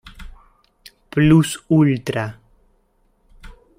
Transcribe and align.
Plus 1.11 1.63
Ultra. 1.67 2.39